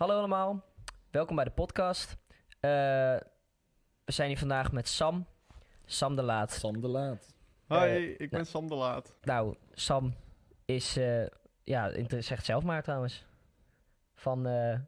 [0.00, 0.64] Hallo allemaal,
[1.10, 2.16] welkom bij de podcast.
[2.60, 2.70] Eh,
[4.04, 5.26] we zijn hier vandaag met Sam,
[5.84, 6.50] Sam de Laat.
[6.52, 7.34] Sam de Laat.
[7.68, 8.44] Hi, Eh, ik ben nou.
[8.44, 9.16] Sam de Laat.
[9.22, 10.14] Nou, Sam
[10.64, 11.26] is, eh,
[11.64, 13.26] ja, inter- zeg het zelf maar trouwens.
[14.14, 14.78] Van, eh,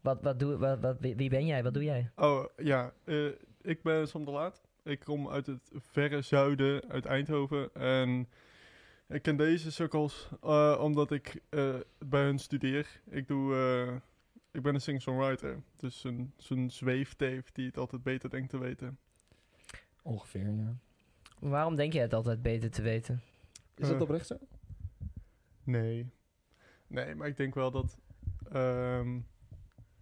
[0.00, 2.10] wat, wat doe, wat, wat, wie wie ben jij, wat doe jij?
[2.16, 3.26] Oh, ja, eh,
[3.62, 4.60] ik ben Sam de Laat.
[4.84, 7.74] Ik kom uit het verre zuiden, uit Eindhoven.
[7.74, 8.28] En
[9.08, 13.00] ik ken deze sukkels eh, omdat ik eh, bij hun studeer.
[13.10, 13.96] Ik doe, eh,
[14.56, 15.62] ik ben een singer-songwriter.
[15.76, 18.98] Dus een, zo'n zweefteef die het altijd beter denkt te weten.
[20.02, 20.76] Ongeveer, ja.
[21.38, 23.22] Waarom denk jij het altijd beter te weten?
[23.74, 24.02] Is dat Eh.
[24.02, 24.36] oprecht zo?
[25.64, 26.06] Nee.
[26.86, 27.98] Nee, maar ik denk wel dat
[28.52, 29.18] ehm,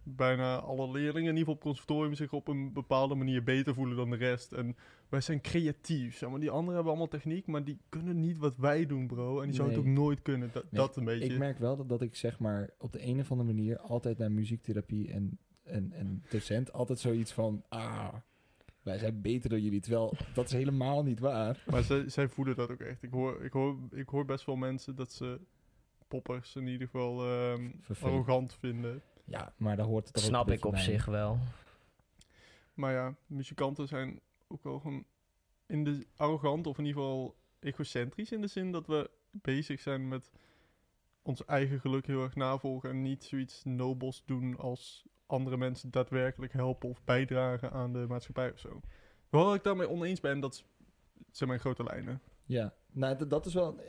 [0.03, 3.95] bijna alle leerlingen, in ieder geval op conservatorium, zich op een bepaalde manier beter voelen
[3.97, 4.51] dan de rest.
[4.51, 4.75] En
[5.15, 6.17] wij zijn creatief.
[6.17, 6.39] Zeg maar.
[6.39, 9.39] Die anderen hebben allemaal techniek, maar die kunnen niet wat wij doen, bro.
[9.39, 10.49] En die zouden het ook nooit kunnen.
[10.51, 11.33] Dat, Nee, dat een beetje.
[11.33, 14.17] Ik merk wel dat, dat ik zeg maar op de een of andere manier altijd
[14.17, 18.13] naar muziektherapie en, en, en docent altijd zoiets van, ah,
[18.81, 19.79] wij zijn beter dan jullie.
[19.81, 21.63] Terwijl dat is helemaal niet waar.
[21.69, 23.03] Maar zij, zij voelen dat ook echt.
[23.03, 25.39] Ik hoor, ik, hoor, ik hoor best wel mensen dat ze
[26.07, 28.13] poppers in ieder geval ehm, Vervelend.
[28.13, 29.01] arrogant vinden.
[29.25, 30.81] Ja, maar daar hoort het Snap ik op bij.
[30.81, 31.37] zich wel.
[32.73, 35.05] Maar ja, muzikanten zijn ook wel gewoon
[35.67, 40.07] in de arrogant of in ieder geval egocentrisch in de zin dat we bezig zijn
[40.07, 40.31] met
[41.21, 46.53] ons eigen geluk heel erg navolgen en niet zoiets nobels doen als andere mensen daadwerkelijk
[46.53, 48.81] helpen of bijdragen aan de maatschappij of zo.
[49.29, 50.63] Waar ik daarmee oneens ben, dat
[51.31, 52.21] zijn mijn grote lijnen.
[52.45, 53.79] Ja, nou, dat is wel...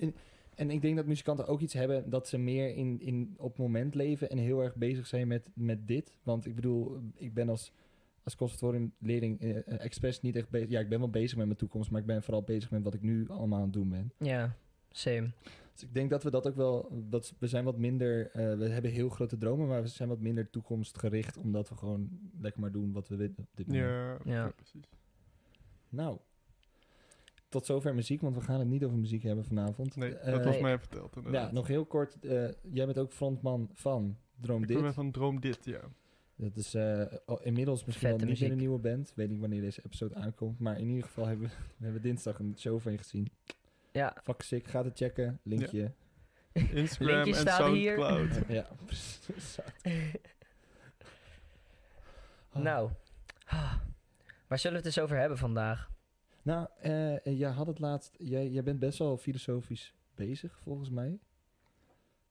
[0.55, 3.95] En, ik denk dat muzikanten ook iets hebben dat ze meer in, in, op moment
[3.95, 6.19] leven en heel erg bezig zijn met, met dit.
[6.23, 7.73] Want ik bedoel, ik ben als,
[8.27, 10.69] als conservatoriumleerling eh, eh, expres niet echt bezig...
[10.69, 12.95] Ja, ik ben wel bezig met mijn toekomst, maar ik ben vooral bezig met wat
[12.95, 14.13] ik nu allemaal aan het doen ben.
[14.19, 14.57] Ja,
[14.91, 15.31] same.
[15.73, 16.89] Dus ik denk dat we dat ook wel...
[17.09, 18.31] Dat, we zijn wat minder...
[18.31, 21.37] eh, we hebben heel grote dromen, maar we zijn wat minder toekomstgericht...
[21.37, 22.09] omdat we gewoon
[22.41, 23.85] lekker maar doen wat we willen op dit moment.
[23.87, 24.19] Ja, Ja.
[24.45, 24.89] ja, precies.
[25.89, 26.19] Nou,
[27.49, 29.97] tot zover muziek, want we gaan het niet over muziek hebben vanavond.
[29.97, 31.49] Nee, dat was mij verteld inderdaad.
[31.49, 32.19] Ja, nog heel kort.
[32.19, 34.81] eh, jij bent ook frontman van Droom Ik Dit.
[34.81, 35.81] ben van Droom Dit, ja.
[36.37, 37.03] Dat is eh,
[37.43, 39.13] inmiddels misschien Vette wel niet meer een nieuwe band.
[39.15, 40.59] Weet niet wanneer deze episode aankomt.
[40.59, 43.31] Maar in ieder geval hebben we, we hebben dinsdag een show van je gezien.
[43.93, 45.41] Ja, Fuck sick, ga het checken.
[45.43, 45.93] Linkje.
[46.53, 47.99] Instagram Linkje en staat hier.
[47.99, 48.49] Soundcloud.
[48.49, 49.59] Ja, precies.
[52.53, 52.63] Oh.
[52.69, 52.91] nou.
[54.47, 55.91] Waar zullen we het eens over hebben vandaag?
[56.43, 58.15] Nou, eh, jij had het laatst...
[58.19, 61.19] Jij, jij bent best wel filosofisch bezig, volgens mij.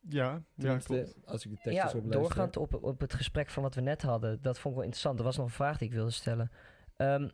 [0.09, 1.15] Ja, ja, klopt.
[1.25, 1.87] Als ik de tekst Ja,
[2.19, 5.19] doorgaand op, op het gesprek van wat we net hadden, dat vond ik wel interessant.
[5.19, 6.51] Er was nog een vraag die ik wilde stellen.
[6.95, 7.29] Ehm,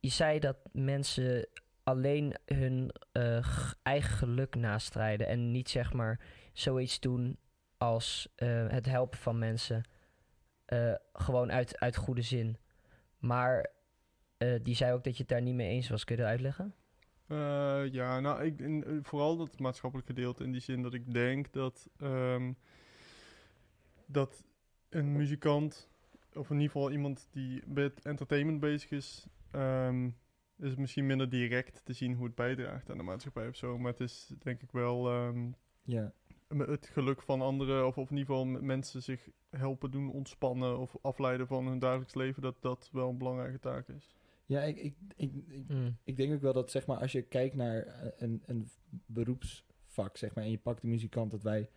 [0.00, 1.46] je zei dat mensen
[1.82, 3.46] alleen hun eh,
[3.82, 6.20] eigen geluk nastrijden en niet zeg maar
[6.52, 7.38] zoiets doen
[7.78, 9.82] als eh, het helpen van mensen.
[10.64, 12.56] eh, gewoon uit, uit goede zin.
[13.18, 13.70] Maar
[14.36, 16.04] eh, die zei ook dat je het daar niet mee eens was.
[16.04, 16.74] Kun je dat uitleggen?
[17.30, 21.12] Eh, ja, nou, ik, in, eh, vooral dat maatschappelijk gedeelte in die zin dat ik
[21.12, 22.52] denk dat, ehm,
[24.06, 24.44] dat
[24.88, 25.90] een muzikant,
[26.34, 30.10] of in ieder geval iemand die met entertainment bezig is, ehm,
[30.58, 33.78] is misschien minder direct te zien hoe het bijdraagt aan de maatschappij of zo.
[33.78, 35.50] Maar het is denk ik wel ehm,
[35.82, 36.12] Ja,
[36.48, 40.96] het geluk van anderen, of, of in ieder geval mensen zich helpen doen ontspannen of
[41.02, 44.14] afleiden van hun dagelijks leven, dat dat wel een belangrijke taak is.
[44.50, 45.96] Ja ik, ik, ik, ik, Hmm.
[46.04, 48.68] ik denk ook wel dat, zeg maar, als je kijkt naar eh, een, een
[49.06, 51.68] beroepsvak, zeg maar, en je pakt de muzikant, dat wij,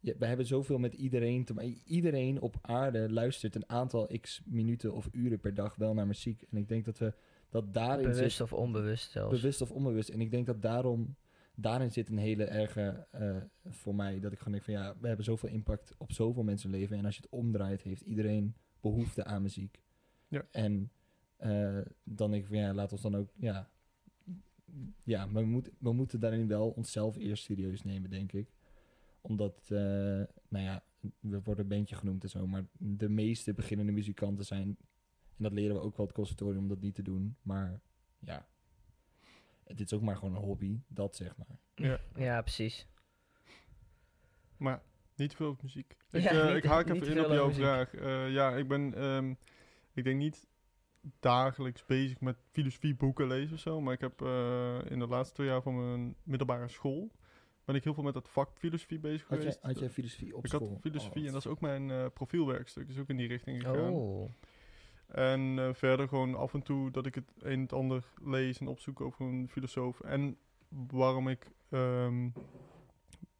[0.00, 1.80] ja, wij hebben zoveel met iedereen te maken.
[1.84, 6.42] Iedereen op aarde luistert een aantal x minuten of uren per dag wel naar muziek.
[6.50, 7.14] En ik denk dat we
[7.48, 9.40] dat daarin Bewust zit, of onbewust zelfs.
[9.40, 10.08] bewust of onbewust.
[10.08, 11.16] En ik denk dat daarom,
[11.54, 15.06] daarin zit een hele erge, eh, voor mij, dat ik gewoon denk van, ja, we
[15.06, 16.96] hebben zoveel impact op zoveel mensen leven.
[16.96, 19.80] En als je het omdraait, heeft iedereen behoefte aan muziek.
[20.28, 20.46] Ja.
[20.50, 20.90] En
[21.38, 23.68] eh, dan denk ik van ja, laat ons dan ook, ja,
[25.04, 28.48] ja, maar we, moeten we moeten daarin wel onszelf eerst serieus nemen, denk ik.
[29.20, 29.78] Omdat, eh,
[30.48, 30.84] nou ja,
[31.20, 34.76] we worden een bandje genoemd en zo, maar de meeste beginnende muzikanten zijn,
[35.36, 37.80] en dat leren we ook wel het conservatorium om dat niet te doen, maar
[38.18, 38.48] ja,
[39.64, 41.58] het is ook maar gewoon een hobby, dat zeg maar.
[41.74, 42.00] Ja.
[42.16, 42.86] Ja, precies.
[44.56, 44.82] Maar
[45.14, 45.96] niet veel muziek.
[46.10, 47.62] Ik, Ja, eh, niet- ik haak niet even in op jouw muziek.
[47.62, 47.94] vraag.
[47.94, 49.34] Eh, ja, ik ben, ehm,
[49.92, 50.46] ik denk niet
[51.20, 55.46] dagelijks bezig met filosofieboeken lezen of zo, maar ik heb eh, in de laatste twee
[55.46, 57.10] jaar van mijn middelbare school
[57.68, 59.58] ben ik heel veel met het vak filosofie bezig Had jij, geweest.
[59.62, 60.68] had jij filosofie op ik school?
[60.68, 63.62] had filosofie Oh, en dat is ook mijn eh, profielwerkstuk, dus ook in die richting
[63.62, 63.92] gegaan.
[63.92, 64.30] Oh.
[65.06, 68.58] En eh, verder gewoon af en toe dat ik het een en het ander lees
[68.60, 70.00] en opzoek over een filosoof.
[70.00, 70.36] En
[70.68, 72.28] waarom ik, ehm,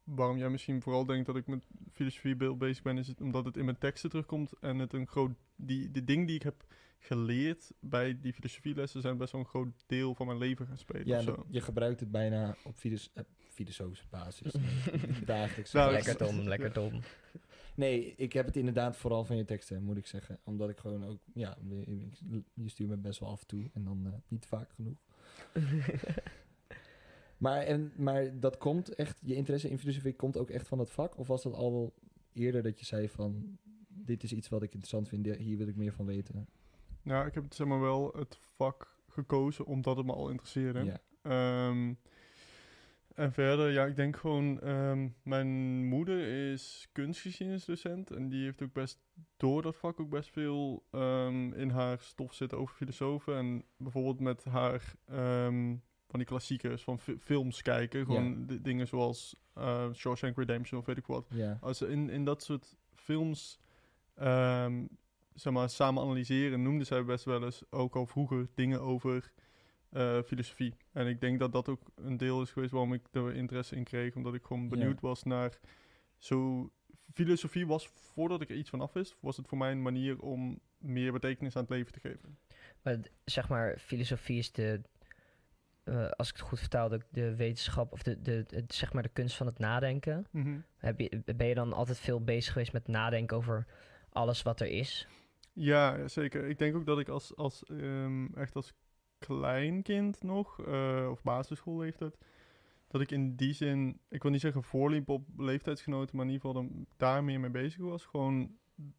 [0.03, 3.57] waarom jij misschien vooral denkt dat ik met filosofiebeeld bezig ben, is het omdat het
[3.57, 6.65] in mijn teksten terugkomt en het een groot, die, de dingen die ik heb
[6.99, 11.07] geleerd bij die filosofielessen zijn best wel een groot deel van mijn leven gaan spelen.
[11.07, 14.53] Ja, dat- je gebruikt het bijna op filos eh, filosofische basis.
[15.25, 15.71] Dagelijks.
[15.71, 16.99] Nou, lekker dom, lekker dom.
[17.75, 20.39] Nee, ik heb het inderdaad vooral van je teksten, moet ik zeggen.
[20.43, 21.57] Omdat ik gewoon ook, ja,
[22.53, 24.97] je stuurt me best wel af en toe en dan eh, niet vaak genoeg.
[27.37, 30.91] Maar, en, maar dat komt echt, je interesse in filosofie komt ook echt van dat
[30.91, 31.17] vak?
[31.17, 31.93] Of was dat al wel
[32.33, 33.57] eerder dat je zei van,
[33.87, 36.47] dit is iets wat ik interessant vind, hier wil ik meer van weten?
[37.03, 40.83] Ja, ik heb zeg maar wel het vak gekozen omdat het me al interesseerde.
[41.21, 41.93] Ehm,
[43.15, 48.73] en verder, ja, ik denk gewoon, ehm, mijn moeder is kunstgeschiedenisdocent en die heeft ook
[48.73, 48.99] best
[49.37, 53.35] door dat vak ook best veel ehm, in haar stof zitten over filosofen.
[53.35, 54.93] En bijvoorbeeld met haar
[56.07, 60.85] van die klassiekers van fi- films kijken, gewoon de dingen zoals eh Shawshank Redemption of
[60.85, 61.27] weet ik wat.
[61.61, 63.59] Als ze in, in dat soort films
[65.39, 69.31] zeg maar, samen analyseren, noemden zij best wel eens ook al vroeger dingen over
[69.89, 70.75] eh, filosofie.
[70.91, 73.83] En ik denk dat dat ook een deel is geweest waarom ik er interesse in
[73.83, 74.69] kreeg, omdat ik gewoon Ja.
[74.69, 75.59] benieuwd was naar
[76.17, 76.69] zo.
[77.13, 80.19] Filosofie was, voordat ik er iets van af wist, was het voor mij een manier
[80.19, 82.37] om meer betekenis aan het leven te geven.
[82.81, 84.81] Maar zeg maar, filosofie is de,
[85.83, 89.09] eh, als ik het goed vertaal, de, de wetenschap of de, de, zeg maar de
[89.09, 90.27] kunst van het nadenken.
[90.77, 93.65] Heb je, ben je dan altijd veel bezig geweest met nadenken over
[94.09, 95.07] alles wat er is?
[95.53, 96.47] Ja, zeker.
[96.47, 98.73] Ik denk ook dat ik als, als ehm, echt als
[99.17, 102.17] kleinkind nog, eh, of basisschoolleeftijd,
[102.87, 106.47] dat ik in die zin, ik wil niet zeggen voorliep op leeftijdsgenoten, maar in ieder
[106.47, 108.05] geval dan daar meer mee bezig was.
[108.05, 108.57] Gewoon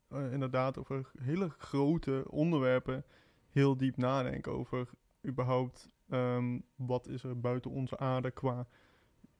[0.08, 3.04] eh, inderdaad over hele grote onderwerpen
[3.50, 4.88] heel diep nadenken over
[5.26, 8.66] überhaupt ehm, wat is er buiten onze aarde qua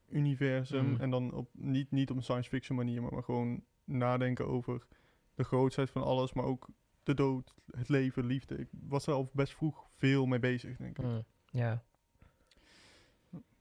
[0.09, 0.89] universum.
[0.89, 1.01] Mm.
[1.01, 4.87] En dan op, niet, niet op een science fiction manier, maar, maar gewoon nadenken over
[5.35, 6.69] de grootheid van alles, maar ook
[7.11, 8.57] de dood, het leven, liefde.
[8.57, 11.05] Ik was er al best vroeg veel mee bezig, denk ik.
[11.05, 11.85] Mm, ja.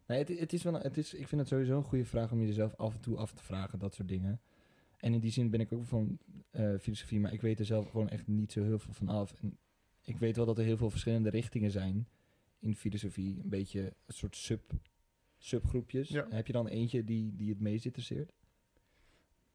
[0.05, 2.41] Nee, het, het is wel, het is, ik vind het sowieso een goede vraag om
[2.41, 4.41] jezelf af en toe af te vragen, dat soort dingen.
[4.97, 6.19] En in die zin ben ik ook van
[6.51, 9.33] eh, filosofie, maar ik weet er zelf gewoon echt niet zo heel veel van af.
[9.41, 9.57] En
[10.03, 12.07] ik weet wel dat er heel veel verschillende richtingen zijn
[12.59, 13.39] in filosofie.
[13.43, 14.71] Een beetje een soort sub,
[15.37, 16.09] subgroepjes.
[16.09, 16.27] Ja.
[16.29, 18.33] Heb je dan eentje die, die het meest interesseert?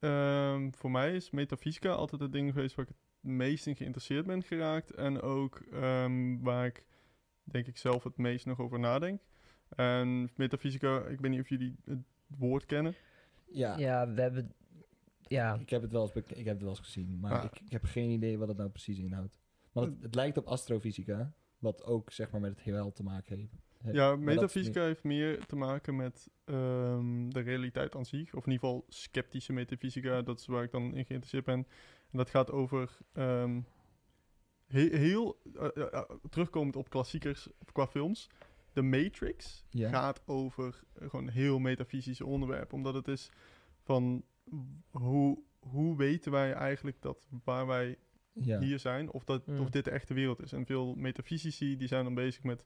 [0.04, 4.26] Ehm, voor mij is metafysica altijd het ding geweest waar ik het meest in geïnteresseerd
[4.26, 4.94] ben geraakt.
[4.94, 6.84] En ook ehm, waar ik,
[7.42, 9.20] denk ik, zelf het meest nog over nadenk.
[9.68, 11.98] En metafysica, ik weet niet of jullie het
[12.38, 12.94] woord kennen.
[13.46, 14.52] Ja, ja, we hebben...
[15.20, 17.44] Ja, Ik, heb het wel eens ik heb het wel eens gezien, maar Ah.
[17.44, 19.38] ik, ik heb geen idee wat het nou precies inhoudt.
[19.72, 23.36] Want het, het lijkt op astrofysica, wat ook zeg maar met het heelal te maken
[23.36, 23.62] heeft.
[23.92, 28.34] Ja, metafysica heeft meer te maken met ehm, de realiteit aan zich.
[28.34, 31.66] Of in ieder geval sceptische metafysica, dat is waar ik dan in geïnteresseerd ben.
[32.10, 33.60] En dat gaat over ehm,
[34.66, 38.28] he- heel, eh, eh, eh, terugkomend op klassiekers qua films.
[38.72, 39.88] The Matrix Ja.
[39.88, 42.76] gaat over gewoon heel metafysische onderwerpen.
[42.76, 43.30] Omdat het is
[43.82, 44.24] van
[44.90, 47.96] hoe, hoe weten wij eigenlijk dat waar wij
[48.32, 48.58] Ja.
[48.60, 49.60] hier zijn, of, dat, Mm.
[49.60, 50.52] of dit de echte wereld is.
[50.52, 52.64] En veel metafysici die zijn dan bezig met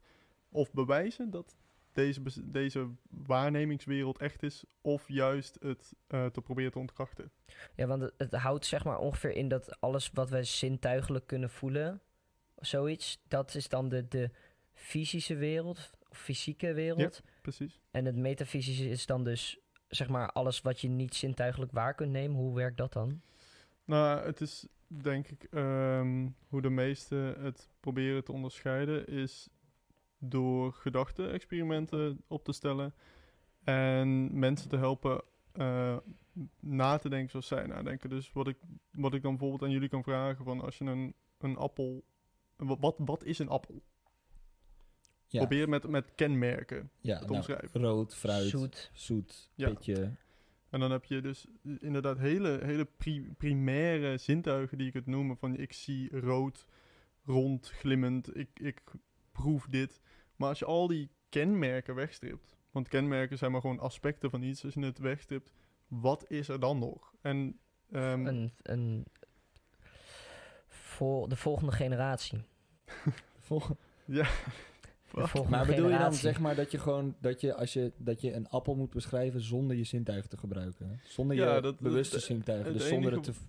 [0.51, 1.57] of bewijzen dat
[1.93, 7.31] deze, deze waarnemingswereld echt is, of juist het eh, te proberen te ontkrachten.
[7.75, 11.51] ja, want het, het houdt zeg maar ongeveer in dat alles wat wij zintuigelijk kunnen
[11.51, 12.01] voelen,
[12.55, 14.31] of zoiets, dat is dan de, de
[14.73, 17.23] fysische wereld, of fysieke wereld.
[17.43, 17.81] Precies.
[17.91, 22.11] En het metafysische is dan dus, zeg maar, alles wat je niet zintuigelijk waar kunt
[22.11, 22.37] nemen.
[22.37, 23.21] Hoe werkt dat dan?
[23.85, 29.49] Nou, het is denk ik ehm, hoe de meesten het proberen te onderscheiden, is
[30.19, 32.95] door gedachte-experimenten op te stellen
[33.65, 35.23] en mensen te helpen
[35.53, 35.97] eh,
[36.61, 38.11] na te denken zoals zij nadenken.
[38.11, 38.57] Dus wat ik,
[38.93, 42.05] wat ik dan bijvoorbeeld aan jullie kan vragen, van als je een, een appel...
[42.57, 43.83] Wat, wat, wat is een appel?
[45.27, 45.39] Ja.
[45.39, 47.81] Probeer met, met kenmerken ja, te nou, omschrijven.
[47.81, 48.91] rood, fruit, Zoet.
[48.93, 49.69] zoet, Ja.
[49.69, 50.13] pitje.
[50.71, 51.47] En dan heb je dus
[51.79, 55.37] inderdaad hele, hele pri- primaire zintuigen die ik het noemen.
[55.37, 56.67] Van ik zie rood,
[57.25, 58.83] rond, glimmend, ik, ik
[59.33, 60.01] proef dit.
[60.39, 64.65] Maar als je al die kenmerken wegstript, want kenmerken zijn maar gewoon aspecten van iets.
[64.65, 65.51] Als je het wegstript,
[65.89, 67.15] wat is er dan nog?
[67.21, 67.59] En
[67.91, 69.07] ehm, Een, een,
[70.67, 72.39] voor de volgende generatie.
[73.49, 73.61] Vol-
[75.05, 78.21] volgende Maar bedoel je dan zeg maar dat je gewoon dat je als je dat
[78.21, 82.15] je een appel moet beschrijven zonder je zintuigen te gebruiken, zonder Ja, je dat- bewuste
[82.15, 83.41] dat- zintuigen, het dus zonder het enige-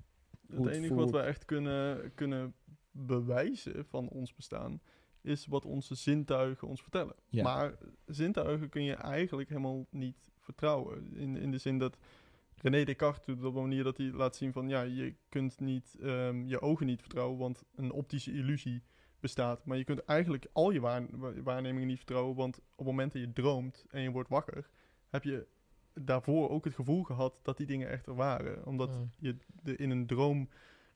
[0.50, 2.54] te het enige wat we echt kunnen, kunnen
[2.92, 4.82] bewijzen van ons bestaan,
[5.22, 7.16] is wat onze zintuigen ons vertellen.
[7.30, 7.44] Ja.
[7.44, 11.14] Maar zintuigen kun je eigenlijk helemaal niet vertrouwen.
[11.16, 11.98] In, in de zin dat
[12.56, 14.70] René Descartes doet op een manier dat hij laat zien van...
[14.70, 18.84] ja, je kunt niet ehm, je ogen niet vertrouwen, want een optische illusie
[19.20, 19.66] bestaat.
[19.66, 23.12] Maar je kunt eigenlijk al je waar- wa- waarnemingen niet vertrouwen, want op het moment
[23.12, 24.70] dat je droomt en je wordt wakker...
[25.10, 25.48] heb je
[25.94, 28.66] daarvoor ook het gevoel gehad dat die dingen echt er waren.
[28.66, 29.10] Omdat Mm.
[29.20, 30.50] je de, in een droom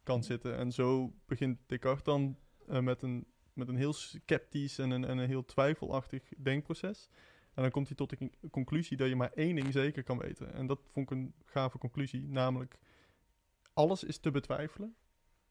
[0.03, 0.57] kan zitten.
[0.57, 2.37] En zo begint Descartes dan
[2.67, 7.09] eh, met, een, met een heel sceptisch en een, en een heel twijfelachtig denkproces.
[7.53, 10.17] En dan komt hij tot de con- conclusie dat je maar één ding zeker kan
[10.17, 10.53] weten.
[10.53, 12.27] En dat vond ik een gave conclusie.
[12.27, 12.77] Namelijk,
[13.73, 14.95] alles is te betwijfelen.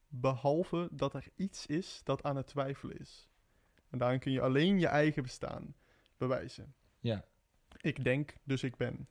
[0.09, 3.29] Behalve dat er iets is dat aan het twijfelen is.
[3.91, 5.75] En daarin kun je alleen je eigen bestaan
[6.17, 6.75] bewijzen.
[7.01, 7.25] Ja,
[7.81, 9.09] Ik denk, dus ik ben.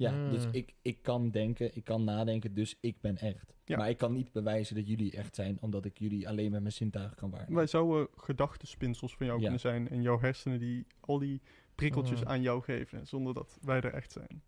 [0.00, 0.52] Ja dus Mm.
[0.52, 3.54] ik, ik kan denken, ik kan nadenken, dus ik ben echt.
[3.64, 3.76] Ja.
[3.76, 6.72] Maar ik kan niet bewijzen dat jullie echt zijn, omdat ik jullie alleen met mijn
[6.72, 7.56] zintuigen kan waarnemen.
[7.56, 9.42] Wij zouden gedachtenspinsels van jou Ja.
[9.42, 9.88] kunnen zijn.
[9.88, 11.40] En jouw hersenen die al die
[11.74, 12.28] prikkeltjes Mhm.
[12.28, 13.06] aan jou geven.
[13.06, 14.42] Zonder dat wij er echt zijn.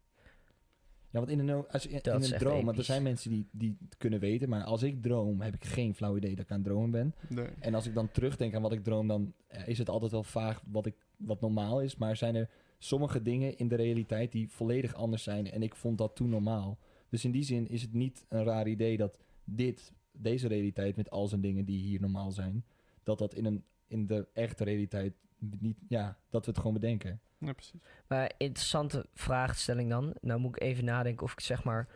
[1.11, 3.77] Ja, want in een, no- als in, een droom, want er zijn mensen die, die
[3.85, 6.57] het kunnen weten, maar als ik droom, heb ik geen flauw idee dat ik aan
[6.59, 7.15] het dromen ben.
[7.29, 7.47] Nee.
[7.59, 10.23] En als ik dan terugdenk aan wat ik droom, dan eh, is het altijd wel
[10.23, 11.97] vaag wat, ik, wat normaal is.
[11.97, 12.49] Maar zijn er
[12.85, 15.51] sommige dingen in de realiteit die volledig anders zijn.
[15.51, 16.79] En ik vond dat toen normaal.
[17.09, 21.11] Dus in die zin is het niet een raar idee dat dit, deze realiteit met
[21.11, 22.65] al zijn dingen die hier normaal zijn,
[23.03, 27.21] dat dat in, een, in de echte realiteit niet, ja, dat we het gewoon bedenken.
[27.39, 27.81] Ja, precies.
[28.07, 30.15] Maar interessante vraagstelling dan.
[30.21, 31.89] Nou moet ik even nadenken of ik het zeg maar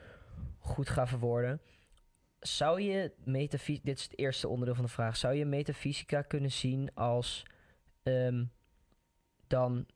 [0.59, 1.61] goed ga verwoorden.
[2.41, 6.53] Zou je metafysica, dit is het eerste onderdeel van de vraag, zou je metafysica kunnen
[6.53, 7.47] zien als
[8.03, 8.45] ehm,
[9.47, 9.87] dan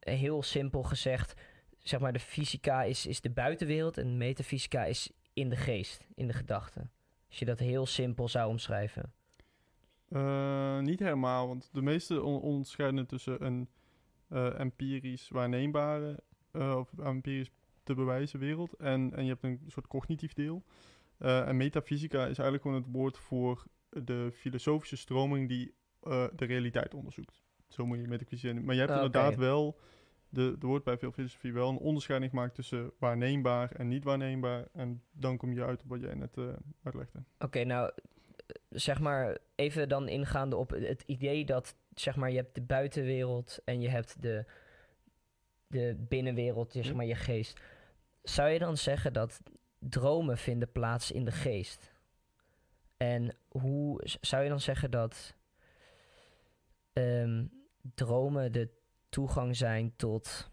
[0.00, 1.34] heel simpel gezegd,
[1.78, 6.26] zeg maar de fysica is, is de buitenwereld en metafysica is in de geest, in
[6.26, 6.90] de gedachten.
[7.28, 9.12] Als je dat heel simpel zou omschrijven.
[10.08, 13.68] Eh, niet helemaal, want de meeste on- onderscheiden tussen een
[14.28, 17.50] eh, empirisch waarneembare eh, of empirisch
[17.82, 20.64] te bewijzen wereld en, en je hebt een soort cognitief deel.
[21.18, 25.74] En metafysica is eigenlijk gewoon het woord voor de filosofische stroming die
[26.34, 27.42] de realiteit onderzoekt.
[27.68, 28.64] Zo moet je metafysica zien.
[28.64, 29.78] Maar je hebt Ah, inderdaad wel,
[30.28, 34.68] de, er wordt bij veel filosofie wel een onderscheiding gemaakt tussen waarneembaar en niet waarneembaar.
[34.72, 36.44] En dan kom je uit op wat jij net eh,
[36.82, 37.22] uitlegde.
[37.38, 42.36] Oké, nou, eh, zeg maar even dan ingaande op het idee dat, zeg maar, je
[42.36, 44.44] hebt de buitenwereld en je hebt de,
[45.66, 47.60] de binnenwereld, zeg maar, je geest.
[48.22, 49.40] Zou je dan zeggen dat
[49.78, 51.92] dromen vinden plaats in de geest?
[52.96, 55.34] En hoe zou je dan zeggen dat
[56.92, 57.44] ehm,
[57.94, 58.68] dromen de
[59.08, 60.50] toegang zijn tot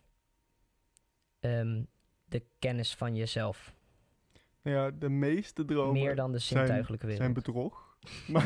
[1.40, 1.84] ehm,
[2.26, 3.74] de kennis van jezelf?
[4.62, 7.24] Nou ja, de meeste dromen Meer dan de zijn- zintuigelijke wereld.
[7.24, 7.84] zijn bedrog.
[8.28, 8.46] maar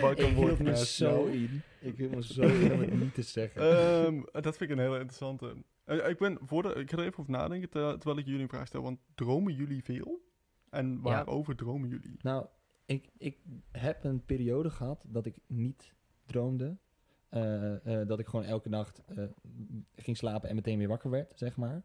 [0.00, 1.62] wat ik hield me zo in.
[1.80, 3.62] Ik hield me zo in om het niet te zeggen.
[3.62, 5.56] Ehm, dat vind ik een hele interessante.
[5.84, 8.42] Eh, ik ben voor de, ik ga er even over nadenken terwijl, terwijl ik jullie
[8.42, 8.82] een vraag stel.
[8.82, 10.30] Want dromen jullie veel?
[10.70, 12.16] En waarover dromen jullie?
[12.22, 12.46] Nou,
[12.86, 13.38] ik, ik
[13.70, 15.94] heb een periode gehad dat ik niet
[16.26, 16.76] droomde.
[17.32, 19.24] Eh, eh, dat ik gewoon elke nacht eh,
[19.96, 21.82] ging slapen en meteen weer wakker werd, zeg maar.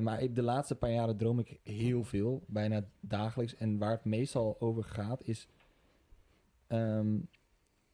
[0.00, 3.56] Maar de laatste paar jaren droom ik heel veel, bijna dagelijks.
[3.56, 5.48] En waar het meestal over gaat is,
[6.66, 7.18] ehm,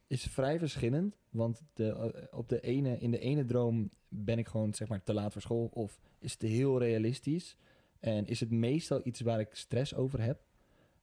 [0.07, 1.17] is vrij verschillend.
[1.29, 5.13] Want de, op de ene, in de ene droom ben ik gewoon zeg maar, te
[5.13, 5.69] laat voor school.
[5.73, 7.57] Of is het heel realistisch.
[7.99, 10.41] En is het meestal iets waar ik stress over heb.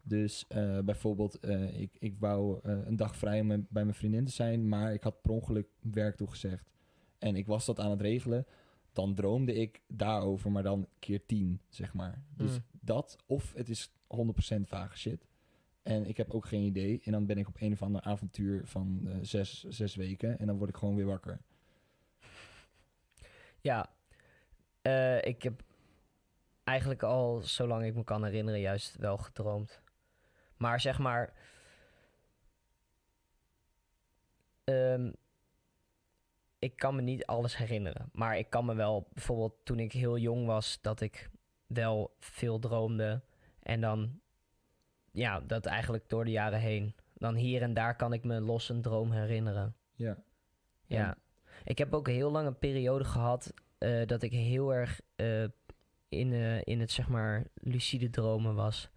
[0.02, 4.25] Dus eh, bijvoorbeeld, eh, ik, ik wou eh, een dag vrij om bij mijn vriendin
[4.25, 6.71] te zijn, maar ik had per ongeluk werk toegezegd.
[7.19, 8.47] En ik was dat aan het regelen.
[8.93, 12.23] Dan droomde ik daarover, maar dan keer tien, zeg maar.
[12.37, 12.64] Dus Mm.
[12.81, 15.26] dat, of het is 100% vage shit.
[15.83, 17.00] En ik heb ook geen idee.
[17.05, 20.38] En dan ben ik op een of ander avontuur van zes, zes weken.
[20.38, 21.40] En dan word ik gewoon weer wakker.
[23.61, 23.90] Ja,
[25.21, 25.62] ik heb
[26.64, 29.81] eigenlijk al, zolang ik me kan herinneren, juist wel gedroomd.
[30.58, 31.32] Maar zeg maar.
[34.64, 35.10] ehm,
[36.58, 38.08] ik kan me niet alles herinneren.
[38.12, 41.30] Maar ik kan me wel, bijvoorbeeld toen ik heel jong was, dat ik
[41.66, 43.22] wel veel droomde.
[43.62, 44.20] En dan,
[45.10, 46.94] ja, dat eigenlijk door de jaren heen.
[47.14, 49.76] Dan hier en daar kan ik me los een droom herinneren.
[49.94, 50.18] Ja.
[50.86, 51.16] Ja.
[51.64, 55.44] Ik heb ook heel lang een periode gehad eh, dat ik heel erg eh,
[56.08, 58.90] in, eh, in het zeg maar lucide dromen was.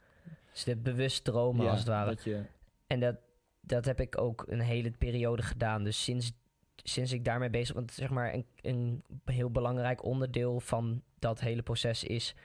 [0.51, 2.10] Dus de bewust dromen Ja, als het ware.
[2.10, 2.43] Dat je,
[2.88, 3.15] En dat,
[3.62, 5.84] dat heb ik ook een hele periode gedaan.
[5.84, 6.31] Dus sinds,
[6.75, 11.62] sinds ik daarmee bezig want zeg maar een, een heel belangrijk onderdeel van dat hele
[11.62, 12.36] proces is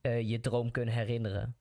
[0.00, 1.56] eh, je droom kunnen herinneren.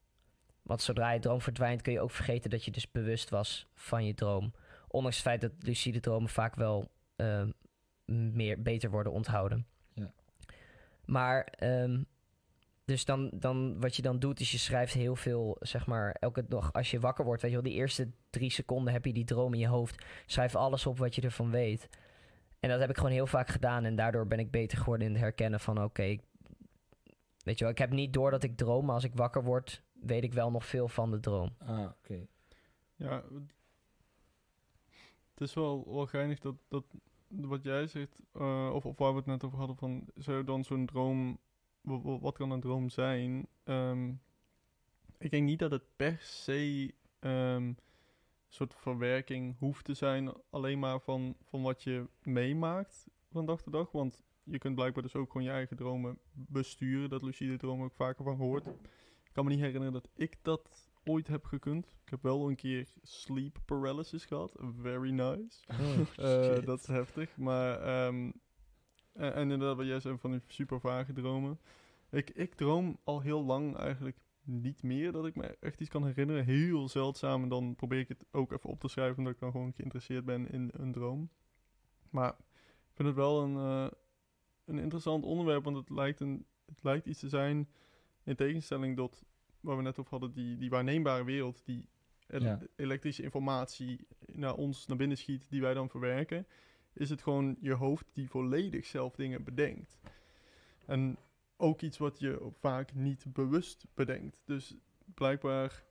[0.62, 4.06] Want zodra je droom verdwijnt, kun je ook vergeten dat je dus bewust was van
[4.06, 4.54] je droom.
[4.88, 7.44] Ondanks het feit dat lucide dromen vaak wel eh,
[8.06, 9.66] meer, beter worden onthouden.
[9.94, 10.14] Ja.
[11.06, 12.02] Maar ehm,
[12.86, 16.46] Dus dan, dan, wat je dan doet, is je schrijft heel veel, zeg maar, elke
[16.48, 19.24] dag als je wakker wordt, weet je wel, die eerste drie seconden heb je die
[19.26, 20.06] droom in je hoofd.
[20.26, 21.90] Schrijf alles op wat je ervan weet.
[22.60, 25.14] En dat heb ik gewoon heel vaak gedaan en daardoor ben ik beter geworden in
[25.14, 26.22] het herkennen van, oké, ik-
[27.44, 29.84] weet je wel, ik heb niet door dat ik droom, maar als ik wakker word,
[29.94, 31.56] weet ik wel nog veel van de droom.
[31.60, 32.26] Ah, oké.
[32.96, 33.24] Ja,
[35.34, 36.84] het is wel, wel geinig dat, dat
[37.28, 40.64] wat jij zegt, eh, of, of waar we het net over hadden, van zou dan
[40.64, 41.38] zo'n droom,
[42.20, 43.48] wat kan een droom zijn?
[43.64, 44.10] Ehm,
[45.18, 47.78] ik denk niet dat het per se een
[48.50, 53.74] soort verwerking hoeft te zijn, alleen maar van, van wat je meemaakt van dag tot
[53.74, 53.92] dag.
[53.92, 57.10] Want je kunt blijkbaar dus ook gewoon je eigen dromen besturen.
[57.10, 58.68] Dat lucide dromen ook vaker van gehoord.
[59.24, 61.96] Ik kan me niet herinneren dat ik dat ooit heb gekund.
[62.04, 64.56] Ik heb wel een keer sleep paralysis gehad.
[64.82, 65.64] Very nice.
[66.18, 66.66] Eh, Shit.
[66.66, 67.38] dat is heftig.
[67.38, 68.32] Maar, ehm,
[69.14, 71.60] en, en inderdaad, wat jij zei van die super vage dromen.
[72.10, 76.06] Ik, ik droom al heel lang eigenlijk niet meer dat ik me echt iets kan
[76.06, 76.46] herinneren.
[76.46, 77.44] Heel zeldzaam.
[77.44, 80.26] En dan probeer ik het ook even op te schrijven, omdat ik dan gewoon geïnteresseerd
[80.26, 81.30] ben in een droom.
[82.10, 82.30] Maar
[82.60, 83.92] ik vind het wel een, eh,
[84.66, 87.70] een interessant onderwerp, want het lijkt, een, het lijkt iets te zijn,
[88.24, 89.24] in tegenstelling tot
[89.60, 91.88] waar we net over hadden, die, die waarneembare wereld, die
[92.28, 92.60] Ja.
[92.76, 96.48] elektrische informatie naar ons naar binnen schiet, die wij dan verwerken,
[96.94, 99.98] is het gewoon je hoofd die volledig zelf dingen bedenkt.
[100.86, 101.18] En
[101.58, 104.42] ook iets wat je vaak niet bewust bedenkt.
[104.46, 104.76] Dus
[105.14, 105.84] blijkbaar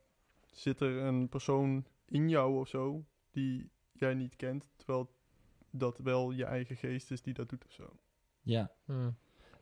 [0.51, 5.09] zit er een persoon in jou of zo die jij niet kent, terwijl
[5.69, 7.97] dat wel je eigen geest is die dat doet of zo.
[8.41, 8.71] Ja.
[8.85, 9.15] Hmm.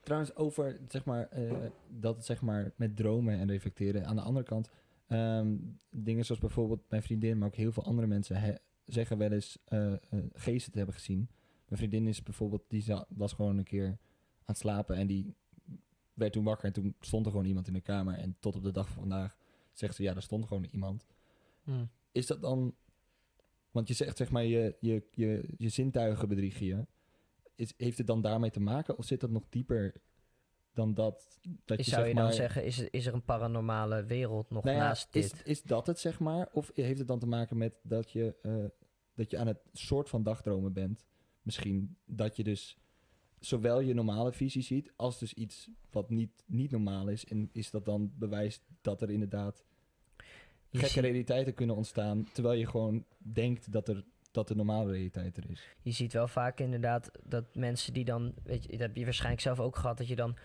[0.04, 4.06] Trouwens, over zeg maar, eh, dat zeg maar met dromen en reflecteren.
[4.06, 4.70] Aan de andere kant,
[5.08, 5.56] ehm,
[5.90, 8.56] dingen zoals bijvoorbeeld mijn vriendin, maar ook heel veel andere mensen he-
[8.94, 10.00] zeggen wel eens eh, eh,
[10.34, 11.30] geesten te hebben gezien.
[11.68, 13.98] Mijn vriendin is bijvoorbeeld, die was gewoon een keer aan
[14.46, 15.36] het slapen en die
[16.14, 18.18] werd toen wakker en toen stond er gewoon iemand in de kamer.
[18.18, 19.38] En tot op de dag van vandaag
[19.74, 21.08] zegt ze, ja, er stond gewoon iemand.
[21.64, 21.90] Hmm.
[22.12, 22.76] Is dat dan,
[23.72, 26.86] want je zegt zeg maar, je, je, je, je zintuigen bedriegen je.
[27.56, 30.02] Is, heeft het dan daarmee te maken of zit dat nog dieper
[30.74, 31.40] dan dat?
[31.66, 34.06] dat Is, je, zou zeg je dan maar, zeggen, is, er- is er een paranormale
[34.06, 35.42] wereld nog nou ja, naast is, dit?
[35.46, 36.50] is dat het zeg maar?
[36.54, 38.81] Of heeft het dan te maken met dat je, eh,
[39.16, 41.06] dat je aan het soort van dagdromen bent?
[41.42, 42.78] Misschien dat je dus
[43.40, 47.26] zowel je normale visie ziet als dus iets wat niet, niet normaal is.
[47.26, 49.64] En is dat dan bewijs dat er inderdaad
[50.70, 54.92] Je gekke ziet- realiteiten kunnen ontstaan, terwijl je gewoon denkt dat er dat de normale
[54.92, 55.68] realiteit er is.
[55.82, 59.42] Je ziet wel vaak inderdaad dat mensen die dan, weet je, dat heb je waarschijnlijk
[59.42, 60.38] zelf ook gehad, dat je dan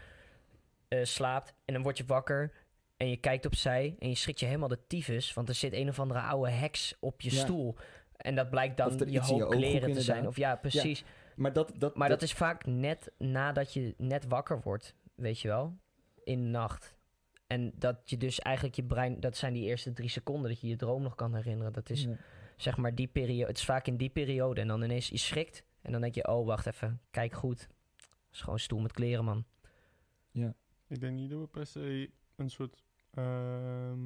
[0.88, 2.52] eh, slaapt en dan word je wakker
[2.96, 5.88] en je kijkt opzij en je schrikt je helemaal de tyfus, want er zit een
[5.88, 7.40] of andere oude heks op je Ja.
[7.40, 7.76] stoel.
[8.16, 10.26] En dat blijkt dan je hoop kleren te zijn.
[10.26, 11.04] Of ja, precies.
[11.36, 15.48] Maar dat, dat, Maar dat is vaak net nadat je net wakker wordt, weet je
[15.48, 15.76] wel,
[16.24, 16.94] in de nacht.
[17.46, 20.68] En dat je dus eigenlijk je brein, dat zijn die eerste drie seconden dat je
[20.68, 21.72] je droom nog kan herinneren.
[21.72, 22.16] Dat is Ja.
[22.56, 23.46] zeg maar die periode.
[23.46, 24.60] Het is vaak in die periode.
[24.60, 25.64] En dan ineens je schrikt.
[25.82, 27.60] En dan denk je, oh wacht even, kijk goed.
[27.60, 29.44] Het is gewoon een stoel met kleren, man.
[30.88, 32.84] Ik denk niet dat we per se een soort.
[33.10, 33.98] ehm,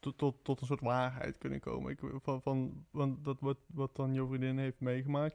[0.00, 1.90] tot, tot, tot een soort waarheid kunnen komen.
[1.92, 5.34] Ik, van, van, want dat wat, wat dan jouw vriendin heeft meegemaakt.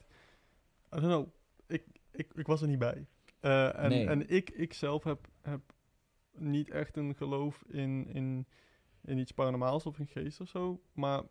[0.96, 1.28] I don't know.
[1.68, 3.06] Ik, ik, ik was er niet bij.
[3.40, 4.08] Eh, en Nee.
[4.08, 5.62] en ik, ik zelf heb, heb
[6.38, 8.46] niet echt een geloof in, in,
[9.02, 10.82] in iets paranormaals of in geest of zo.
[10.94, 11.24] Maar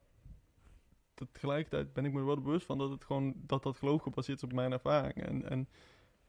[1.14, 4.02] te- tegelijkertijd ben ik me er wel bewust van dat het gewoon dat dat geloof
[4.02, 5.14] gebaseerd is op mijn ervaring.
[5.26, 5.68] En, en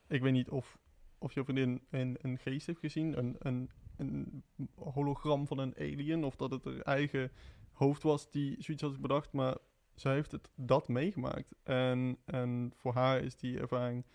[0.07, 0.77] ik weet niet of,
[1.17, 4.43] of je vriendin een, een geest heeft gezien, een, een, een
[4.75, 7.31] hologram van een alien, of dat het haar eigen
[7.71, 9.57] hoofd was die zoiets had bedacht, maar
[9.95, 11.53] zij heeft het dat meegemaakt.
[11.63, 14.05] En, en voor haar is die ervaring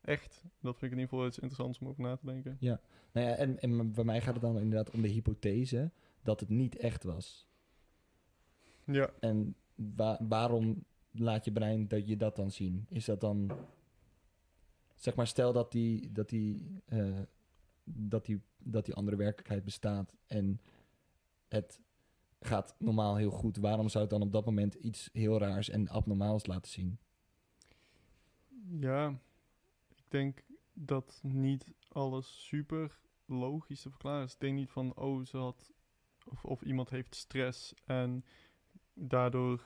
[0.00, 2.56] echt, dat vind ik in ieder geval iets interessants om over na te denken.
[3.12, 5.90] Nou ja, en, en bij mij gaat het dan inderdaad om de hypothese
[6.22, 7.46] dat het niet echt was.
[8.84, 12.86] Ja, En wa- waarom laat je brein dat je dat dan zien?
[12.88, 13.50] Is dat dan...
[14.94, 17.18] Zeg maar, stel dat die, dat die, eh,
[17.94, 20.60] dat die, dat die andere werkelijkheid bestaat en
[21.48, 21.80] het
[22.40, 23.56] gaat normaal heel goed.
[23.56, 26.98] Waarom zou het dan op dat moment iets heel raars en abnormaals laten zien?
[28.80, 29.08] ja,
[29.88, 34.32] ik denk dat niet alles super logisch te verklaren is.
[34.32, 35.72] Ik denk niet van, oh, ze had,
[36.24, 38.24] of, of iemand heeft stress en
[38.94, 39.64] daardoor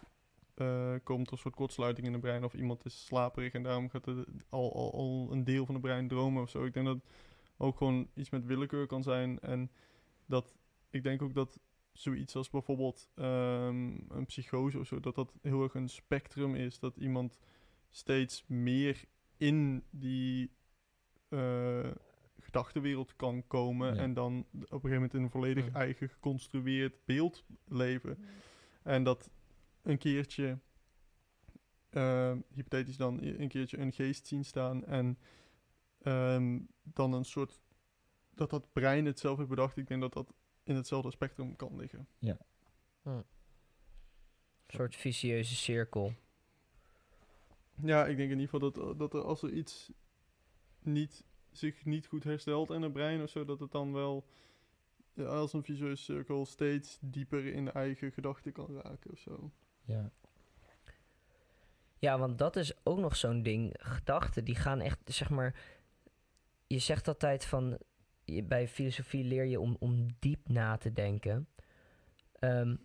[0.55, 2.45] eh, komt er een soort kortsluiting in het brein.
[2.45, 5.85] Of iemand is slaperig en daarom gaat er al, al, al een deel van het
[5.85, 6.65] brein dromen of zo.
[6.65, 7.05] Ik denk dat
[7.57, 9.41] ook gewoon iets met willekeur kan zijn.
[9.41, 9.71] En
[10.27, 10.55] dat,
[10.91, 11.61] ik denk ook dat
[11.93, 16.79] zoiets als bijvoorbeeld ehm, een psychose of zo, dat dat heel erg een spectrum is.
[16.79, 17.39] Dat iemand
[17.91, 19.05] steeds meer
[19.37, 20.51] in die
[21.29, 21.91] eh,
[22.41, 24.01] gedachtenwereld kan komen Ja.
[24.01, 25.75] en dan op een gegeven moment in een volledig Mm.
[25.75, 28.19] eigen geconstrueerd beeld leven.
[28.83, 29.31] En dat
[29.83, 30.59] een keertje,
[31.91, 35.19] eh, hypothetisch dan, een keertje een geest zien staan en
[36.03, 37.61] ehm, dan een soort,
[38.35, 39.77] dat dat brein het zelf heeft bedacht.
[39.77, 42.09] Ik denk dat dat in hetzelfde spectrum kan liggen.
[44.67, 46.15] Een soort vicieuze cirkel.
[47.75, 49.93] Ja, ik denk in ieder geval dat, dat er als er iets
[50.83, 54.27] niet, zich niet goed herstelt in het brein of zo, dat het dan wel
[55.15, 59.51] ja, als een visueuze cirkel steeds dieper in de eigen gedachten kan raken of zo.
[59.85, 60.11] Ja.
[61.99, 63.75] Ja, want dat is ook nog zo'n ding.
[63.79, 65.81] Gedachten, die gaan echt, zeg maar...
[66.73, 67.79] Je zegt altijd van...
[68.25, 71.49] je- Bij filosofie leer je om, om diep na te denken.
[72.33, 72.77] Ehm,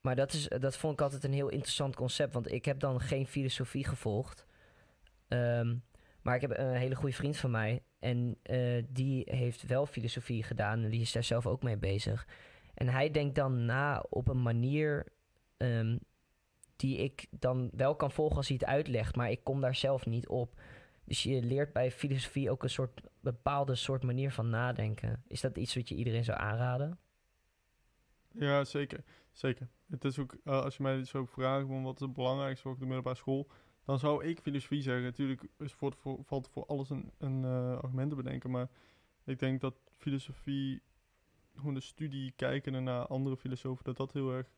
[0.00, 2.32] maar dat, is, dat vond ik altijd een heel interessant concept.
[2.34, 4.46] Want ik heb dan geen filosofie gevolgd.
[5.28, 5.76] Ehm,
[6.22, 7.82] maar ik heb een hele goede vriend van mij.
[7.98, 10.82] En eh, die heeft wel filosofie gedaan.
[10.82, 12.26] En die is daar zelf ook mee bezig.
[12.74, 15.06] En hij denkt dan na op een manier...
[15.56, 15.96] ehm,
[16.76, 20.06] die ik dan wel kan volgen als hij het uitlegt, maar ik kom daar zelf
[20.06, 20.60] niet op.
[21.04, 25.22] Dus je leert bij filosofie ook een soort bepaalde soort manier van nadenken.
[25.26, 26.98] Is dat iets wat je iedereen zou aanraden?
[28.28, 29.04] Ja, zeker.
[29.32, 29.68] Zeker.
[29.86, 32.78] Het is ook, eh, als je mij zo vraagt van wat is het belangrijkste voor
[32.78, 33.48] de middelbare school,
[33.84, 35.02] dan zou ik filosofie zeggen.
[35.04, 38.68] Natuurlijk is voor, valt voor alles een, een eh, argument te bedenken, maar
[39.24, 40.82] ik denk dat filosofie,
[41.54, 44.50] gewoon de studie kijken naar andere filosofen, dat dat heel erg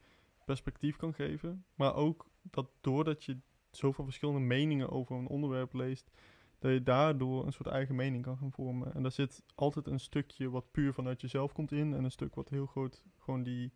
[0.45, 1.65] perspectief kan geven.
[1.75, 3.39] Maar ook dat doordat je
[3.71, 6.11] zoveel verschillende meningen over een onderwerp leest,
[6.59, 8.95] dat je daardoor een soort eigen mening kan gaan vormen.
[8.95, 12.35] En daar zit altijd een stukje wat puur vanuit jezelf komt in en een stuk
[12.35, 13.73] wat heel groot gewoon die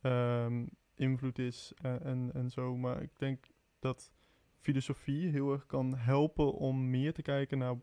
[0.00, 2.76] ehm, invloed is en, en, en zo.
[2.76, 3.46] Maar ik denk
[3.78, 4.12] dat
[4.60, 7.76] filosofie heel erg kan helpen om meer te kijken naar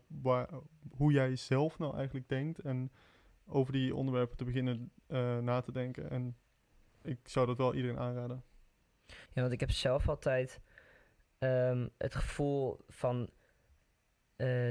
[0.90, 2.92] hoe jij zelf nou eigenlijk denkt en
[3.46, 6.10] over die onderwerpen te beginnen eh, na te denken.
[6.10, 6.36] En
[7.02, 8.44] ik zou dat wel iedereen aanraden.
[9.06, 10.60] Ja, want ik heb zelf altijd
[11.38, 13.30] ehm, het gevoel van
[14.38, 14.70] eh,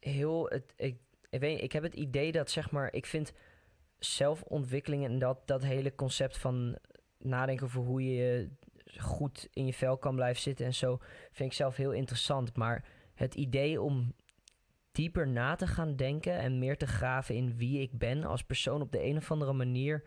[0.00, 0.72] heel het.
[0.76, 0.96] Ik,
[1.30, 3.32] ik, weet, ik heb het idee dat zeg maar, ik vind
[3.98, 6.78] zelfontwikkeling en dat, dat hele concept van
[7.18, 8.50] nadenken over hoe je
[8.98, 10.98] goed in je vel kan blijven zitten en zo,
[11.32, 12.56] vind ik zelf heel interessant.
[12.56, 14.14] Maar het idee om
[14.92, 18.80] dieper na te gaan denken en meer te graven in wie ik ben als persoon
[18.80, 20.04] op de een of andere manier,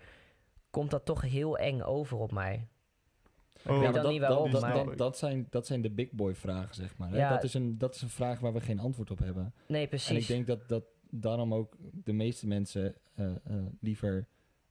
[0.69, 2.67] komt dat toch heel eng over op mij.
[3.65, 6.36] Oh, Ja, niet dat, waarom, dat, maar- dat, dat, zijn, dat zijn de big boy
[6.36, 7.10] vragen, zeg maar.
[7.10, 7.17] Hè?
[7.17, 7.30] Ja.
[7.30, 9.54] Dat, is een, dat is een vraag waar we geen antwoord op hebben.
[9.67, 10.10] Nee, precies.
[10.10, 13.36] En ik denk dat, dat daarom ook de meeste mensen eh, eh,
[13.80, 14.28] liever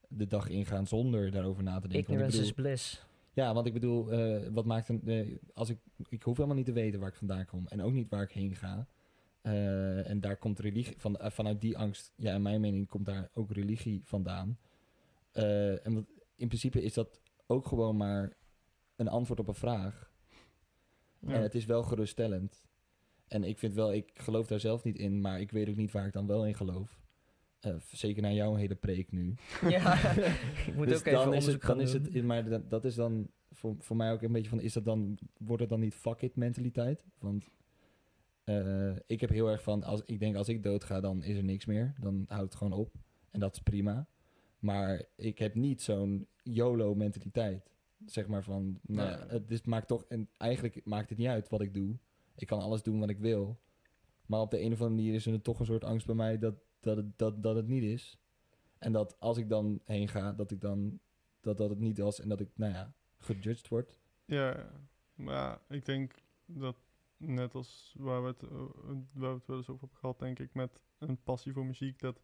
[0.08, 1.98] de dag ingaan zonder daarover na te denken.
[2.12, 3.04] Ignorance bedoel, is bliss.
[3.32, 5.02] Ja, want ik bedoel, eh, wat maakt een.
[5.04, 7.92] eh, als ik, ik hoef helemaal niet te weten waar ik vandaan kom en ook
[7.92, 8.86] niet waar ik heen ga.
[9.42, 12.12] Eh, en daar komt religie van, vanuit die angst.
[12.16, 14.58] Ja, in mijn mening komt daar ook religie vandaan.
[15.32, 16.04] Eh, en wat,
[16.36, 18.32] in principe is dat ook gewoon maar
[18.96, 20.10] een antwoord op een vraag.
[21.18, 21.34] Ja.
[21.34, 22.64] En het is wel geruststellend.
[23.28, 25.92] En ik vind wel, ik geloof daar zelf niet in, maar ik weet ook niet
[25.92, 27.00] waar ik dan wel in geloof.
[27.60, 29.34] Eh, zeker naar jouw hele preek nu.
[29.68, 30.10] ja,
[30.66, 32.94] ik moet Dus ook even dan is het, dan is het, maar dat, dat is
[32.94, 35.94] dan voor, voor mij ook een beetje van, is dat dan, wordt het dan niet
[35.94, 37.04] fuck it mentaliteit?
[37.18, 37.50] Want
[38.44, 41.44] eh, ik heb heel erg van, als, ik denk als ik doodga, dan is er
[41.44, 41.94] niks meer.
[42.00, 42.94] Dan houdt het gewoon op.
[43.30, 44.08] En dat is prima.
[44.58, 47.75] Maar ik heb niet zo'n YOLO mentaliteit.
[48.04, 51.48] Zeg maar van, nou, ja, het is, maakt toch, en eigenlijk maakt het niet uit
[51.48, 51.96] wat ik doe.
[52.36, 53.60] Ik kan alles doen wat ik wil.
[54.26, 56.38] Maar op de een of andere manier is er toch een soort angst bij mij
[56.38, 58.18] dat, dat, het, dat, dat het niet is.
[58.78, 61.00] En dat als ik dan heen ga, dat ik dan
[61.46, 63.98] dat dat het niet was en dat ik, nou ja, gejudged word.
[64.24, 64.70] Ja,
[65.14, 66.12] maar ik denk
[66.46, 66.76] dat
[67.16, 68.50] net als waar we, het, eh,
[69.12, 71.98] waar we het wel eens over hebben gehad, denk ik, met een passie voor muziek,
[71.98, 72.16] dat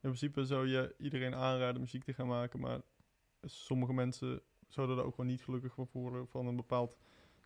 [0.00, 2.80] in principe zou je iedereen aanraden muziek te gaan maken, maar
[3.42, 6.96] sommige mensen zouden er ook wel niet gelukkig van worden van een bepaald,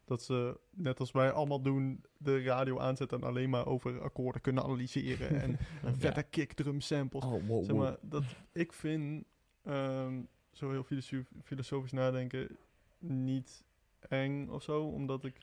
[0.04, 4.40] dat ze, net als wij allemaal doen, de radio aanzetten en alleen maar over akkoorden
[4.40, 5.50] kunnen analyseren en
[5.84, 7.24] een vette kickdrum samples.
[7.24, 9.24] Oh, wow, Zeg maar, dat ik vind
[9.62, 12.56] ehm, zo heel filosof- filosofisch nadenken
[12.98, 13.64] niet
[14.08, 15.36] eng of zo, omdat ik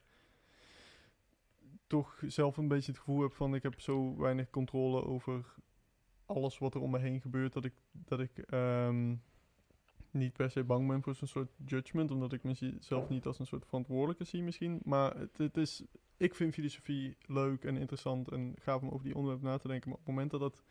[1.88, 5.56] toch zelf een beetje het gevoel heb van ik heb zo weinig controle over
[6.26, 9.16] alles wat er om me heen gebeurt, dat ik, dat ik ehm,
[10.12, 13.46] niet per se bang ben voor zo'n soort judgment, omdat ik mezelf niet als een
[13.46, 14.80] soort verantwoordelijke zie misschien.
[14.84, 15.84] Maar het, het is,
[16.18, 19.90] ik vind filosofie leuk en interessant en gaaf om over die onderwerpen na te denken.
[19.90, 20.64] Maar op het moment dat dat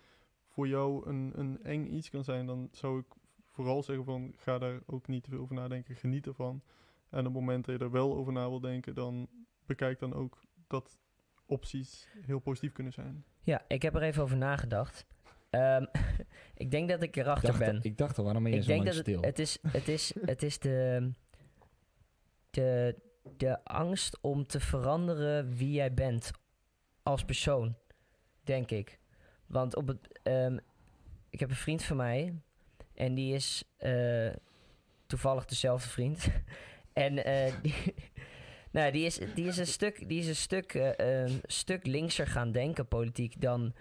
[0.48, 3.06] voor jou een, een eng iets kan zijn, dan zou ik
[3.44, 6.62] vooral zeggen van ga daar ook niet te veel over nadenken, geniet ervan.
[7.08, 9.28] En op het moment dat je er wel over na wil denken, dan
[9.66, 10.98] bekijk dan ook dat
[11.46, 13.24] opties heel positief kunnen zijn.
[13.40, 15.06] Ja, ik heb er even over nagedacht.
[15.50, 15.84] Ehm,
[16.54, 17.78] ik denk dat ik erachter dacht, ben.
[17.82, 19.20] ik dacht al, waarom ben je ik zo denk lang dat stil?
[19.20, 21.10] het, het is, het is, het is de,
[22.50, 22.96] de,
[23.36, 26.30] de angst om te veranderen wie jij bent
[27.02, 27.76] als persoon,
[28.42, 28.98] denk ik.
[29.46, 30.58] Want op het, ehm,
[31.30, 32.34] ik heb een vriend van mij
[32.94, 34.30] en die is eh,
[35.06, 36.28] toevallig dezelfde vriend.
[36.92, 37.94] en eh, die,
[38.70, 42.26] nou, die, is, die is een stuk, die is een stuk, eh, een stuk linkser
[42.26, 43.74] gaan denken, politiek, dan,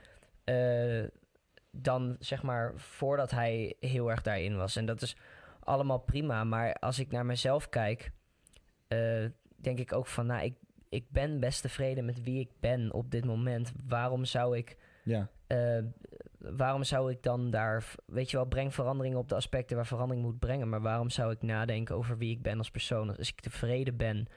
[1.83, 4.75] dan zeg maar voordat hij heel erg daarin was.
[4.75, 5.17] En dat is
[5.59, 6.43] allemaal prima.
[6.43, 8.11] Maar als ik naar mezelf kijk,
[8.87, 10.55] eh, denk ik ook van, nou, ik,
[10.89, 13.71] ik ben best tevreden met wie ik ben op dit moment.
[13.87, 15.83] Waarom zou ik Ja, eh,
[16.37, 20.25] waarom zou ik dan daar, weet je wel, breng verandering op de aspecten waar verandering
[20.25, 20.69] moet brengen.
[20.69, 23.17] Maar waarom zou ik nadenken over wie ik ben als persoon?
[23.17, 24.27] Als ik tevreden ben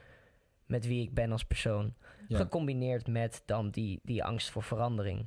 [0.67, 1.95] met wie ik ben als persoon.
[2.29, 2.37] ja.
[2.37, 5.27] Gecombineerd met dan die, die angst voor verandering.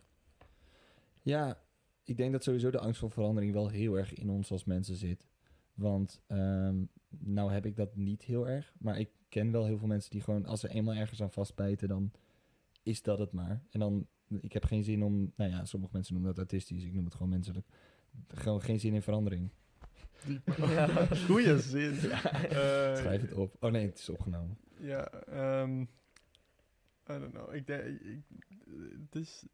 [1.21, 1.57] Ja,
[2.03, 4.95] ik denk dat sowieso de angst voor verandering wel heel erg in ons als mensen
[4.95, 5.27] zit.
[5.73, 8.73] Want ehm, nou heb ik dat niet heel erg.
[8.79, 11.87] Maar ik ken wel heel veel mensen die gewoon, als ze eenmaal ergens aan vastbijten,
[11.87, 12.11] dan
[12.83, 13.63] is dat het maar.
[13.69, 14.07] En dan,
[14.39, 16.83] ik heb geen zin om, nou ja, sommige mensen noemen dat autistisch.
[16.83, 17.67] Ik noem het gewoon menselijk.
[18.27, 19.49] Gewoon geen zin in verandering.
[21.27, 21.93] Goeie zin.
[22.43, 23.55] Eh, Schrijf het op.
[23.59, 24.57] Oh nee, het is opgenomen.
[24.79, 25.85] Ja, ehm
[27.09, 27.53] I don't know.
[27.53, 28.21] Ik denk, ik,
[29.11, 29.45] het is,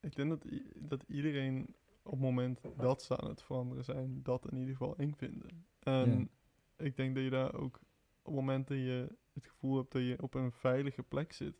[0.00, 1.74] ik denk dat, dat iedereen
[2.10, 5.64] op het moment dat ze aan het veranderen zijn, dat in ieder geval eng vinden.
[5.78, 6.30] En
[6.76, 7.76] ik denk dat je daar ook
[8.22, 11.56] op het moment dat je het gevoel hebt dat je op een veilige plek zit,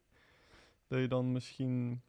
[0.87, 2.03] dat je dan misschien,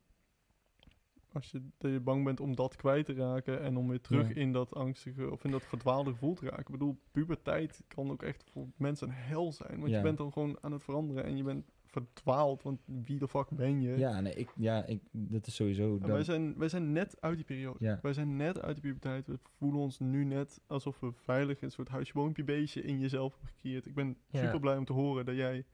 [1.31, 4.27] als je, dat je bang bent om dat kwijt te raken en om weer terug
[4.27, 4.35] Ja.
[4.35, 6.59] in dat angstige of in dat verdwaalde gevoel te raken.
[6.59, 9.97] Ik bedoel, puberteit kan ook echt voor mensen een hel zijn, want Ja.
[9.97, 13.49] je bent dan gewoon aan het veranderen en je bent verdwaald, want wie de fuck
[13.49, 13.97] ben je?
[13.97, 15.97] Ja, nee, ik, ja ik, dat is sowieso...
[15.99, 17.77] Dan, wij, zijn, wij zijn net uit die periode.
[17.85, 17.99] Ja.
[18.01, 19.27] Wij zijn net uit de puberteit.
[19.27, 23.49] We voelen ons nu net alsof we veilig een soort huisje-boompje beestje in jezelf hebben
[23.53, 23.85] gecreëerd.
[23.85, 24.43] Ik ben Ja.
[24.43, 25.65] super blij om te horen dat jij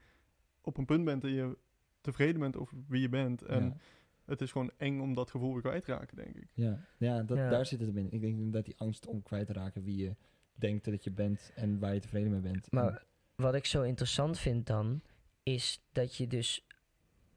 [0.61, 1.57] op een punt bent dat je
[2.01, 3.41] tevreden bent over wie je bent.
[3.41, 3.77] En ja.
[4.25, 6.47] het is gewoon eng om dat gevoel weer kwijt te raken, denk ik.
[6.53, 7.49] Ja, ja, dat, Ja.
[7.49, 8.11] daar zit het in.
[8.11, 10.15] Ik denk dat die angst om kwijt te raken wie je
[10.55, 12.67] denkt dat je bent en waar je tevreden mee bent.
[12.69, 15.01] En- Maar wat ik zo interessant vind dan,
[15.47, 16.65] is dat je dus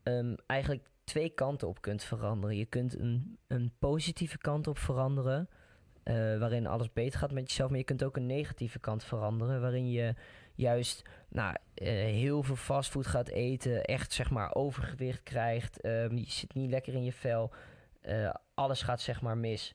[0.02, 2.56] ehm, eigenlijk twee kanten op kunt veranderen.
[2.56, 5.48] Je kunt een, een positieve kant op veranderen,
[6.02, 7.70] eh, waarin alles beter gaat met jezelf.
[7.70, 10.14] Maar je kunt ook een negatieve kant veranderen, waarin je
[10.54, 16.30] juist nou, eh, heel veel fastfood gaat eten, echt zeg maar overgewicht krijgt, ehm, je
[16.30, 17.52] zit niet lekker in je vel,
[18.00, 19.74] eh, alles gaat zeg maar mis.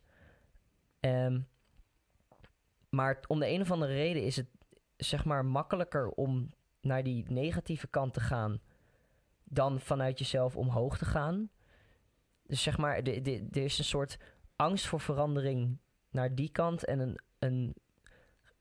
[1.00, 1.40] Ehm,
[2.90, 4.48] maar om de een of andere reden is het
[4.98, 6.54] zeg maar makkelijker om
[6.86, 8.60] naar die negatieve kant te gaan
[9.44, 11.50] dan vanuit jezelf omhoog te gaan.
[12.44, 14.18] Dus zeg maar, er is een soort
[14.56, 15.78] angst voor verandering
[16.10, 17.76] naar die kant en een, een,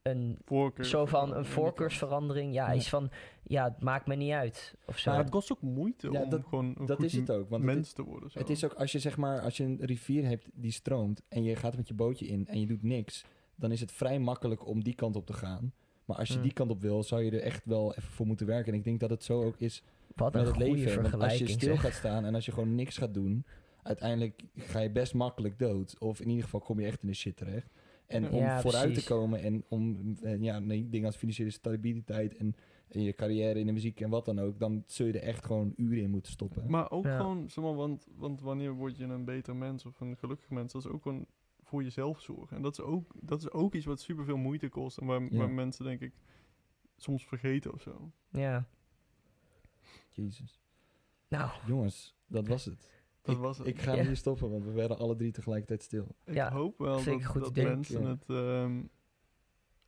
[0.03, 0.85] een Voorkeur.
[0.85, 2.55] zo van een voorkeursverandering.
[2.55, 2.75] Ja, Ja.
[2.75, 3.11] iets van,
[3.43, 4.75] ja, het maakt me niet uit.
[4.87, 5.11] Of zo.
[5.11, 7.49] Maar het kost ook moeite Ja, om dat- gewoon een dat goed is het ook.
[7.49, 8.31] Want te worden.
[8.31, 8.39] Zo.
[8.39, 11.43] Het is ook als je zeg maar, als je een rivier hebt die stroomt en
[11.43, 13.25] je gaat met je bootje in en je doet niks,
[13.57, 15.73] dan is het vrij makkelijk om die kant op te gaan.
[16.05, 16.43] Maar als je Hmm.
[16.43, 18.73] die kant op wil, zou je er echt wel even voor moeten werken.
[18.73, 19.83] En ik denk dat het zo ook is
[20.15, 21.03] Wat met het leven.
[21.03, 21.81] Want als je stil zeg.
[21.81, 23.45] gaat staan en als je gewoon niks gaat doen,
[23.83, 25.99] uiteindelijk ga je best makkelijk dood.
[25.99, 27.71] Of in ieder geval kom je echt in de shit terecht.
[28.07, 29.05] En om Ja, vooruit precies.
[29.09, 32.55] te komen en om eh, ja, nee, dingen als financiële stabiliteit en,
[32.89, 35.45] en je carrière in de muziek en wat dan ook, dan zul je er echt
[35.45, 36.65] gewoon uren in moeten stoppen.
[36.71, 37.17] Maar ook Ja.
[37.17, 40.73] gewoon, zeg maar, want, want wanneer word je een beter mens of een gelukkig mens,
[40.73, 41.27] dat is ook gewoon
[41.65, 42.57] voor jezelf zorgen.
[42.57, 45.39] En dat is ook, dat is ook iets wat superveel moeite kost en waar, Ja.
[45.39, 46.13] waar mensen, denk ik,
[46.97, 48.11] soms vergeten of zo.
[48.31, 48.69] Ja,
[50.11, 50.61] Jezus.
[51.29, 52.93] nou, Jongens, dat was het.
[53.23, 53.67] Dat ik, was het.
[53.67, 54.03] Ik ga Ja.
[54.05, 56.15] hier stoppen, want we werden alle drie tegelijkertijd stil.
[56.25, 58.09] Ik Ja, hoop wel dat, dat mensen Ja.
[58.09, 58.29] het...
[58.29, 58.83] ehm,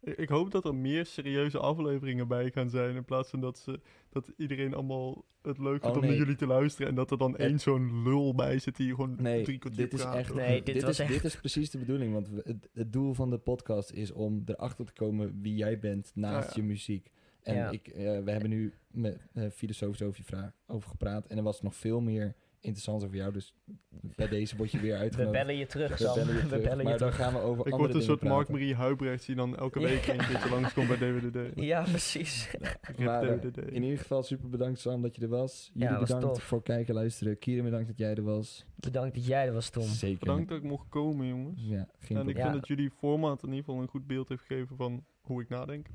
[0.01, 3.81] ik, hoop dat er meer serieuze afleveringen bij gaan zijn, in plaats van dat, ze,
[4.09, 7.19] dat iedereen allemaal het leuk vindt Oh, om naar jullie te luisteren en dat er
[7.19, 10.15] dan Het- één zo'n lul bij zit die gewoon Nee, drie kwartier dit is praat
[10.15, 10.31] echt.
[10.31, 12.13] over- Nee, dit was is, echt- dit is precies de bedoeling.
[12.13, 15.79] Want we- het, het doel van de podcast is om erachter te komen wie jij
[15.79, 16.63] bent naast Ah, ja.
[16.63, 17.11] je muziek.
[17.43, 17.71] En Ja.
[17.71, 21.27] ik, eh, we hebben nu met uh, filosofisch over je vraag over gepraat.
[21.27, 23.33] En er was nog veel meer interessant over jou.
[23.33, 23.55] Dus
[24.17, 25.33] bij deze word je weer we uitgenodigd.
[25.45, 26.15] bellen je terug, We Sam.
[26.15, 26.63] bellen je We terug.
[26.63, 27.17] bellen je maar dan terug.
[27.17, 28.23] gaan we over Ik andere word een soort.
[28.23, 31.61] Mark-Marie Huibrecht die dan elke week een keertje langskomt bij DWDD.
[31.61, 32.51] Ja, precies.
[32.99, 33.57] Maar, eh, DWDD.
[33.71, 35.71] In ieder geval super bedankt Sam dat je er was.
[35.75, 36.43] Jullie was bedankt tof.
[36.43, 37.39] voor kijken luisteren.
[37.39, 38.67] Kieran bedankt dat jij er was.
[38.75, 39.83] Bedankt dat jij er was, Tom.
[39.83, 40.19] Zeker.
[40.19, 41.61] Bedankt dat ik mocht komen, jongens.
[41.65, 42.37] Ja, geen en ik.
[42.37, 42.43] Ja.
[42.43, 45.49] vind dat jullie format in ieder geval een goed beeld heeft gegeven van hoe ik
[45.49, 45.87] nadenk.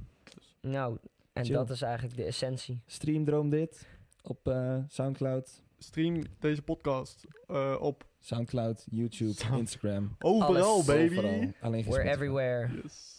[0.62, 0.98] Nou,
[1.34, 1.54] en Chill.
[1.56, 2.82] dat is eigenlijk de essentie.
[2.86, 3.88] Stream Droom dit
[4.24, 5.62] op eh, Soundcloud.
[5.84, 10.16] Stream deze podcast eh, op Soundcloud, YouTube, Sound- Instagram.
[10.20, 10.86] overal, Alles.
[10.86, 11.18] baby.
[11.18, 11.52] Overal.
[11.62, 12.70] Alleen geen We're everywhere.
[12.84, 13.11] Yes.